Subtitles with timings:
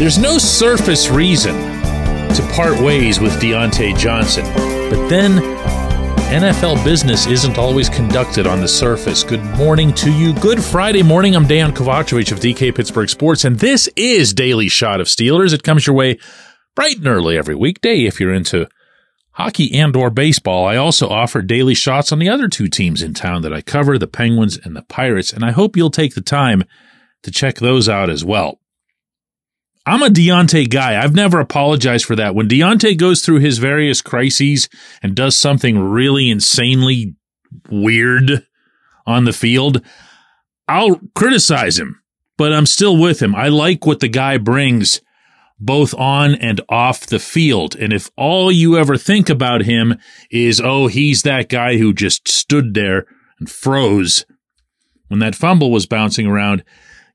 [0.00, 4.44] There's no surface reason to part ways with Diontae Johnson,
[4.88, 5.32] but then
[6.32, 9.22] NFL business isn't always conducted on the surface.
[9.22, 10.32] Good morning to you.
[10.32, 11.36] Good Friday morning.
[11.36, 15.52] I'm Dejan Kovacevic of DK Pittsburgh Sports, and this is Daily Shot of Steelers.
[15.52, 16.18] It comes your way
[16.74, 18.68] bright and early every weekday if you're into
[19.32, 20.66] hockey and or baseball.
[20.66, 23.98] I also offer daily shots on the other two teams in town that I cover,
[23.98, 26.64] the Penguins and the Pirates, and I hope you'll take the time
[27.22, 28.59] to check those out as well.
[29.86, 31.02] I'm a Diontae guy.
[31.02, 32.34] I've never apologized for that.
[32.34, 34.68] When Diontae goes through his various crises
[35.02, 37.14] and does something really insanely
[37.70, 38.46] weird
[39.06, 39.82] on the field,
[40.68, 42.02] I'll criticize him,
[42.36, 43.34] but I'm still with him.
[43.34, 45.00] I like what the guy brings
[45.58, 47.76] both on and off the field.
[47.76, 49.98] And if all you ever think about him
[50.30, 53.06] is, oh, he's that guy who just stood there
[53.38, 54.24] and froze
[55.08, 56.62] when that fumble was bouncing around,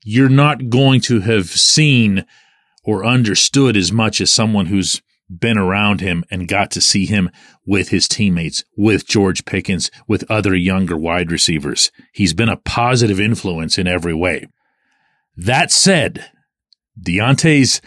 [0.04, 2.26] you're not going to have seen
[2.86, 7.30] or understood as much as someone who's been around him and got to see him
[7.66, 11.92] with his teammates, with George Pickens, with other younger wide receivers.
[12.14, 14.48] He's been a positive influence in every way.
[15.36, 16.30] That said,
[17.02, 17.82] Diontae's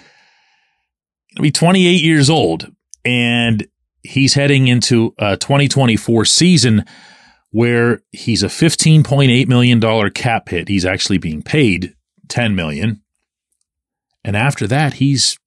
[1.36, 2.70] to be 28 years old
[3.04, 3.66] and
[4.02, 6.84] he's heading into a 2024 season
[7.50, 10.68] where he's a $15.8 million cap hit.
[10.68, 11.94] He's actually being paid
[12.28, 13.02] 10 million.
[14.28, 15.38] And after that, he's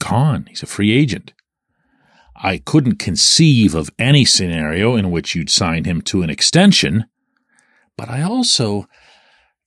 [0.00, 0.46] gone.
[0.48, 1.32] He's a free agent.
[2.36, 7.06] I couldn't conceive of any scenario in which you'd sign him to an extension,
[7.96, 8.86] but I also,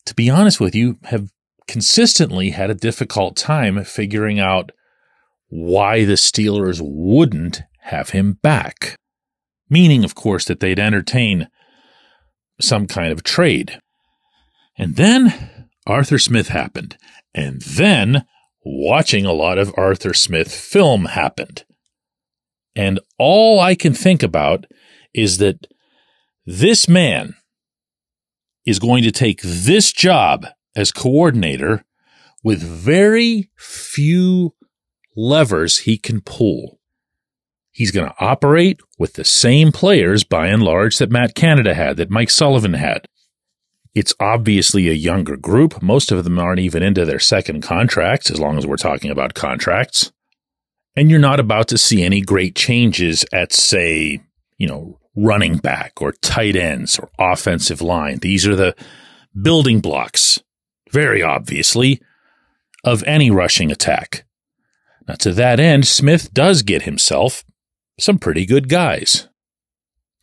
[0.06, 1.34] to be honest with you, have
[1.68, 4.72] consistently had a difficult time figuring out
[5.50, 8.96] why the Steelers wouldn't have him back.
[9.70, 11.50] Meaning, of course, that they'd entertain
[12.62, 13.82] some kind of trade.
[14.78, 16.96] And then Arthur Smith happened.
[17.38, 18.26] And then
[18.66, 21.66] watching a lot of Arthur Smith film happened.
[22.76, 24.66] And all I can think about
[25.14, 25.67] is that
[26.48, 27.36] this man
[28.66, 31.86] is going to take this job as coordinator
[32.44, 34.56] with very few
[35.16, 36.80] levers he can pull.
[37.72, 41.98] He's going to operate with the same players by and large that Matt Canada had,
[41.98, 43.08] that Mike Sullivan had.
[43.98, 45.82] It's obviously a younger group.
[45.82, 49.34] Most of them aren't even into their second contracts, as long as we're talking about
[49.34, 50.12] contracts.
[50.96, 54.22] And you're not about to see any great changes at, say,
[54.60, 58.20] you know, running back or tight ends or offensive line.
[58.20, 58.76] These are the
[59.42, 60.44] building blocks,
[60.92, 62.00] very obviously,
[62.84, 64.26] of any rushing attack.
[65.08, 67.44] Now, to that end, Smith does get himself
[68.00, 69.28] some pretty good guys.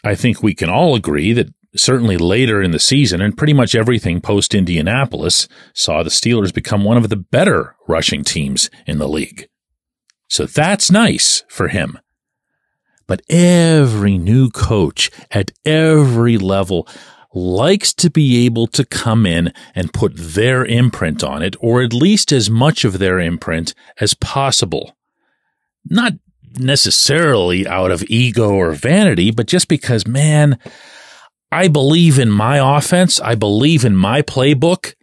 [0.05, 3.75] I think we can all agree that certainly later in the season and pretty much
[3.75, 9.09] everything post Indianapolis saw the Steelers become one of the better rushing teams in the
[9.09, 9.49] league.
[10.29, 11.99] So that's nice for him.
[13.07, 16.89] But every new coach at every level
[17.35, 21.93] likes to be able to come in and put their imprint on it, or at
[21.93, 24.97] least as much of their imprint as possible.
[25.85, 26.15] Not
[26.59, 30.59] necessarily out of ego or vanity, but just because, man,
[31.55, 33.21] I believe in my offense.
[33.21, 34.95] I believe in my playbook.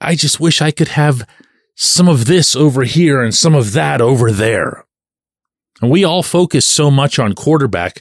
[0.00, 1.26] I just wish I could have
[1.74, 4.84] some of this over here and some of that over there.
[5.82, 8.00] And we all focus so much on quarterback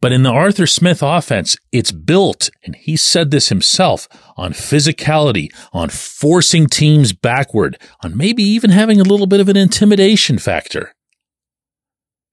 [0.00, 5.48] but in the Arthur Smith offense, it's built, and he said this himself, on physicality,
[5.72, 10.94] on forcing teams backward, on maybe even having a little bit of an intimidation factor.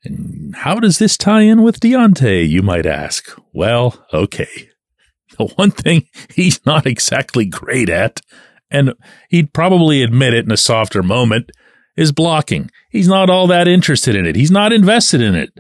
[0.06, 3.30] And how does this tie in with Diontae, you might ask?
[3.54, 4.70] Well, okay.
[5.38, 8.22] The one thing he's not exactly great at,
[8.72, 8.94] and
[9.30, 11.52] he'd probably admit it in a softer moment,
[11.98, 12.70] is blocking.
[12.90, 14.36] He's not all that interested in it.
[14.36, 15.52] He's not invested in it.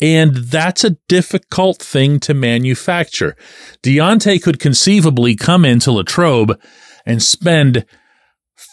[0.00, 3.36] And that's a difficult thing to manufacture.
[3.82, 6.58] Diontae could conceivably come into Latrobe
[7.06, 7.84] and spend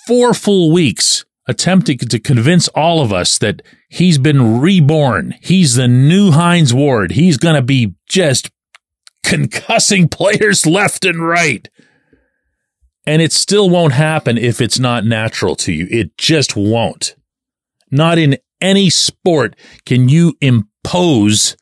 [0.07, 5.33] four full weeks attempting to convince all of us that he's been reborn.
[5.41, 7.13] He's the new Hines Ward.
[7.13, 8.51] He's going to be just
[9.25, 11.67] concussing players left and right.
[13.07, 15.87] And it still won't happen if it's not natural to you.
[15.89, 17.15] It just won't.
[17.89, 19.55] Not in any sport
[19.87, 21.57] can you impose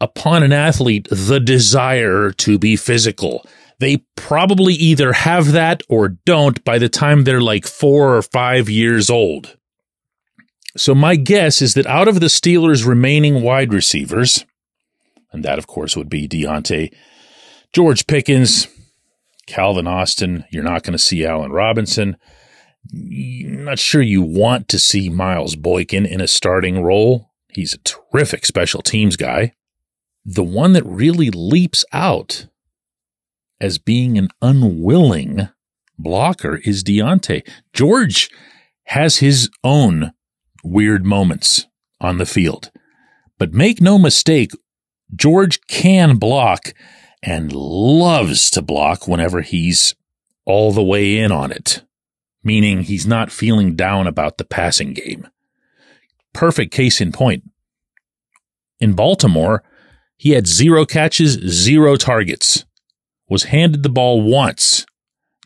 [0.00, 3.46] upon an athlete the desire to be physical.
[3.78, 8.70] They probably either have that or don't by the time they're like four or five
[8.70, 9.56] years old.
[10.76, 14.44] So my guess is that out of the Steelers' remaining wide receivers,
[15.32, 16.92] and that of course would be Diontae,
[17.72, 18.68] George Pickens,
[19.46, 22.16] Calvin Austin, you're not going to see Allen Robinson,
[22.92, 27.30] I'm not sure you want to see Miles Boykin in a starting role.
[27.48, 29.54] He's a terrific special teams guy.
[30.24, 32.46] The one that really leaps out
[33.60, 35.48] as being an unwilling
[35.98, 37.46] blocker is Diontae.
[37.72, 38.30] George
[38.84, 40.12] has his own
[40.62, 41.66] weird moments
[42.00, 42.70] on the field.
[43.38, 44.52] But make no mistake,
[45.14, 46.74] George can block
[47.22, 49.94] and loves to block whenever he's
[50.44, 51.82] all the way in on it,
[52.42, 55.26] meaning he's not feeling down about the passing game.
[56.32, 57.42] Perfect case in point.
[58.78, 59.64] In Baltimore,
[60.16, 62.65] he had zero catches, zero targets,
[63.28, 64.86] was handed the ball once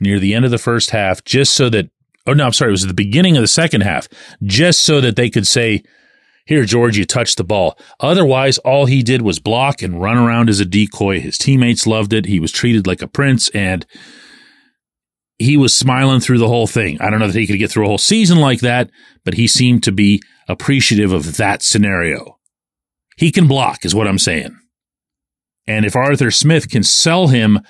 [0.01, 1.91] near the end of the first half just so that,
[2.27, 4.09] oh no, I'm sorry, it was the beginning of the second half,
[4.43, 5.83] just so that they could say,
[6.47, 7.79] here, George, you touched the ball.
[8.01, 11.21] Otherwise, all he did was block and run around as a decoy.
[11.21, 12.27] His teammates loved it.
[12.27, 13.87] He was treated like a prince and
[15.39, 17.01] he was smiling through the whole thing.
[17.01, 18.91] I don't know that he could get through a whole season like that,
[19.25, 22.39] but he seemed to be appreciative of that scenario.
[23.17, 24.59] He can block, is what I'm saying.
[25.71, 27.61] And if Arthur Smith can sell him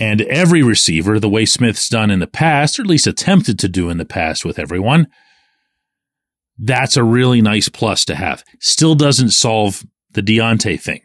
[0.00, 3.68] and every receiver the way Smith's done in the past, or at least attempted to
[3.68, 5.06] do in the past with everyone,
[6.58, 8.42] that's a really nice plus to have.
[8.58, 11.02] Still doesn't solve the Diontae thing.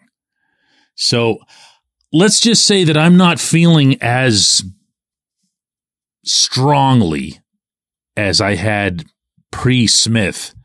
[0.96, 1.38] So
[2.12, 4.64] let's just say that I'm not feeling as
[6.26, 7.40] strongly
[8.18, 9.06] as I had
[9.52, 10.56] pre Smith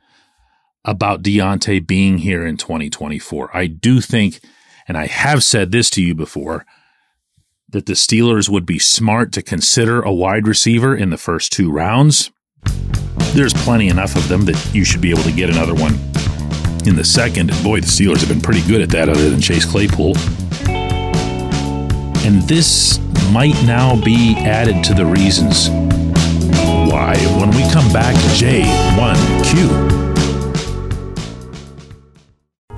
[0.86, 3.54] about Diontae being here in 2024.
[3.54, 4.40] I do think,
[4.86, 6.64] and I have said this to you before,
[7.68, 11.70] that the Steelers would be smart to consider a wide receiver in the first two
[11.70, 12.30] rounds
[13.36, 15.92] there's plenty enough of them that you should be able to get another one
[16.86, 17.50] in the second.
[17.50, 20.16] And boy, the Steelers have been pretty good at that, other than Chase Claypool.
[22.24, 22.98] And this
[23.30, 25.68] might now be added to the reasons
[26.90, 27.16] why.
[27.38, 29.95] When we come back, J1Q.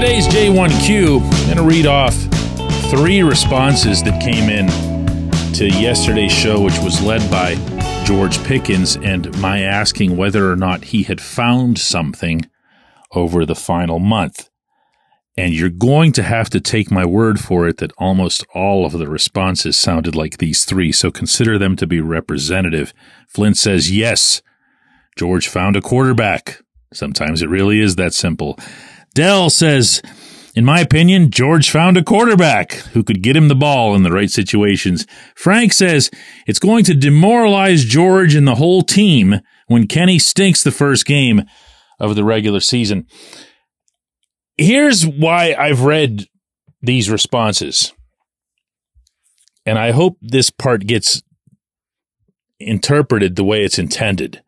[0.00, 2.14] Today's J1Q, I'm going to read off
[2.88, 4.68] three responses that came in
[5.54, 7.56] to yesterday's show, which was led by
[8.04, 12.48] George Pickens, and my asking whether or not he had found something
[13.10, 14.48] over the final month.
[15.36, 18.92] And you're going to have to take my word for it that almost all of
[18.92, 22.94] the responses sounded like these three, so consider them to be representative.
[23.26, 24.42] Flint says, yes,
[25.16, 26.60] George found a quarterback.
[26.92, 28.56] Sometimes it really is that simple.
[29.18, 30.00] Dell says,
[30.54, 34.12] in my opinion, George found a quarterback who could get him the ball in the
[34.12, 35.08] right situations.
[35.34, 36.08] Frank says
[36.46, 41.42] it's going to demoralize George and the whole team when Kenny stinks the first game
[41.98, 43.08] of the regular season.
[44.56, 46.26] Here's why I've read
[46.80, 47.92] these responses.
[49.66, 51.24] And I hope this part gets
[52.60, 54.44] interpreted the way it's intended.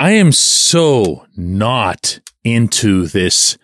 [0.00, 3.58] I am so not into this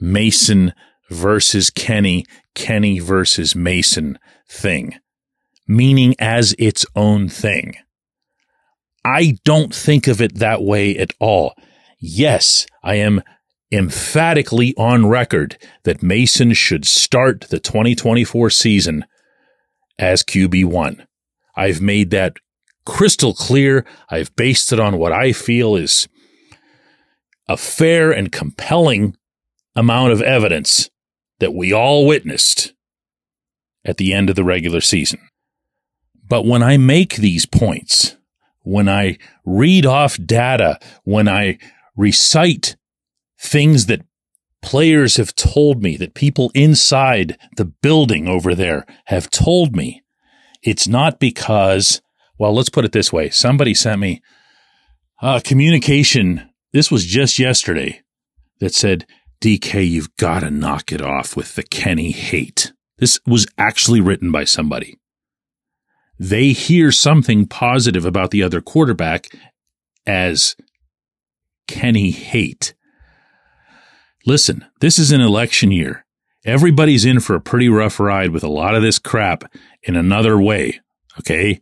[0.00, 0.72] Mason
[1.10, 4.18] versus Kenny, Kenny versus Mason
[4.48, 4.94] thing,
[5.68, 7.74] meaning as its own thing.
[9.04, 11.52] I don't think of it that way at all.
[12.00, 13.22] Yes, I am
[13.70, 19.04] emphatically on record that Mason should start the 2024 season
[19.98, 21.04] as QB1.
[21.54, 22.38] I've made that
[22.84, 23.84] crystal clear.
[24.08, 26.08] I've based it on what I feel is
[27.48, 29.16] a fair and compelling
[29.74, 30.90] amount of evidence
[31.40, 32.72] that we all witnessed
[33.84, 35.18] at the end of the regular season.
[36.26, 38.16] But when I make these points,
[38.60, 41.58] when I read off data, when I
[41.96, 42.76] recite
[43.38, 44.04] things that
[44.62, 50.02] players have told me, that people inside the building over there have told me,
[50.62, 52.00] it's not because,
[52.38, 53.30] well, let's put it this way.
[53.30, 54.22] Somebody sent me
[55.20, 58.00] a communication this was just yesterday
[58.60, 59.06] that said,
[59.40, 62.72] DK, you've got to knock it off with the Kenny hate.
[62.98, 64.98] This was actually written by somebody.
[66.18, 69.28] They hear something positive about the other quarterback
[70.06, 70.56] as
[71.66, 72.74] Kenny hate.
[74.24, 76.06] Listen, this is an election year.
[76.44, 79.44] Everybody's in for a pretty rough ride with a lot of this crap
[79.82, 80.80] in another way.
[81.18, 81.60] Okay.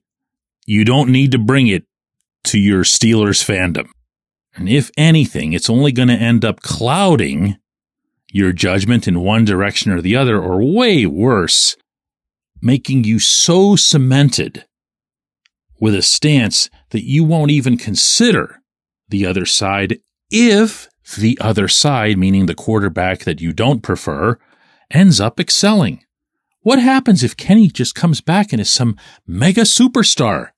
[0.72, 1.82] You don't need to bring it
[2.44, 3.88] to your Steelers fandom.
[4.54, 7.56] And if anything, it's only going to end up clouding
[8.30, 11.74] your judgment in one direction or the other, or way worse,
[12.62, 14.64] making you so cemented
[15.80, 18.62] with a stance that you won't even consider
[19.08, 19.98] the other side
[20.30, 24.38] if the other side, meaning the quarterback that you don't prefer,
[24.88, 26.04] ends up excelling.
[26.60, 28.96] What happens if Kenny just comes back and is some
[29.26, 30.50] mega superstar?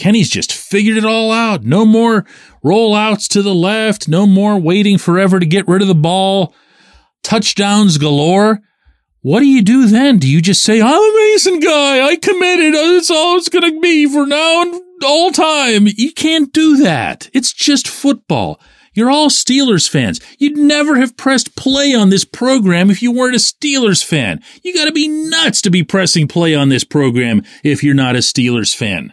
[0.00, 1.62] Kenny's just figured it all out.
[1.62, 2.24] No more
[2.64, 4.08] rollouts to the left.
[4.08, 6.54] No more waiting forever to get rid of the ball.
[7.22, 8.60] Touchdowns galore.
[9.20, 10.16] What do you do then?
[10.16, 12.00] Do you just say, I'm a Mason guy.
[12.00, 12.72] I committed.
[12.72, 15.86] That's all it's going to be for now and all time.
[15.86, 17.28] You can't do that.
[17.34, 18.58] It's just football.
[18.94, 20.18] You're all Steelers fans.
[20.38, 24.40] You'd never have pressed play on this program if you weren't a Steelers fan.
[24.62, 28.20] You gotta be nuts to be pressing play on this program if you're not a
[28.20, 29.12] Steelers fan.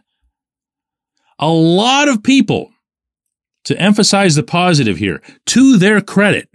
[1.39, 2.72] A lot of people,
[3.65, 6.50] to emphasize the positive here, to their credit,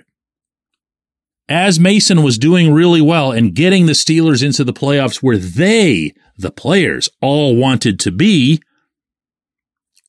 [1.48, 6.14] as Mason was doing really well and getting the Steelers into the playoffs where they,
[6.36, 8.60] the players, all wanted to be,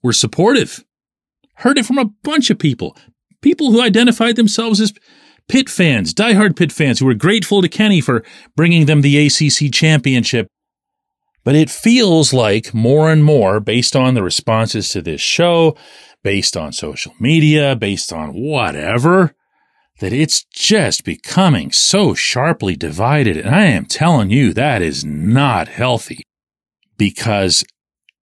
[0.01, 0.83] were supportive.
[1.55, 2.97] Heard it from a bunch of people.
[3.41, 4.93] People who identified themselves as
[5.49, 8.23] Pitt fans, diehard Pitt fans, who were grateful to Kenny for
[8.55, 10.47] bringing them the ACC championship.
[11.43, 15.75] But it feels like more and more, based on the responses to this show,
[16.23, 19.35] based on social media, based on whatever,
[19.99, 23.37] that it's just becoming so sharply divided.
[23.37, 26.23] And I am telling you, that is not healthy
[26.97, 27.63] because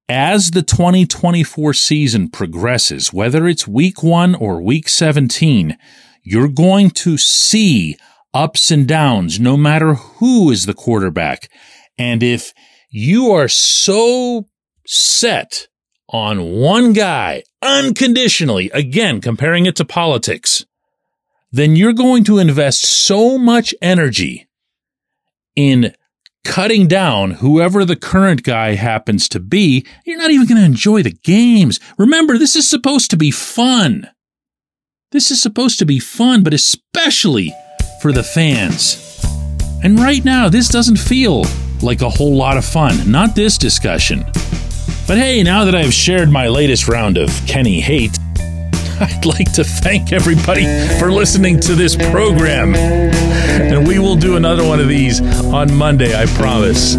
[0.09, 5.77] as the 2024 season progresses, whether it's week one or week 17,
[6.23, 7.97] you're going to see
[8.35, 11.49] ups and downs no matter who is the quarterback.
[11.97, 12.53] And if
[12.91, 14.47] you are so
[14.87, 15.69] set
[16.09, 20.67] on one guy unconditionally, again, comparing it to politics,
[21.53, 24.49] then you're going to invest so much energy
[25.55, 25.95] in
[26.45, 31.03] cutting down whoever the current guy happens to be, you're not even going to enjoy
[31.03, 31.79] the games.
[31.99, 34.09] Remember, this is supposed to be fun.
[35.13, 37.53] This is supposed to be fun, but especially
[38.01, 39.07] for the fans.
[39.83, 41.45] And right now, this doesn't feel
[41.83, 43.11] like a whole lot of fun.
[43.11, 44.25] Not this discussion.
[45.07, 48.19] But hey, now that I've shared my latest round of Kenny hate,
[49.01, 50.65] I'd like to thank everybody
[50.99, 52.75] for listening to this program.
[52.75, 56.97] And we will do another one of these on Monday, I promise.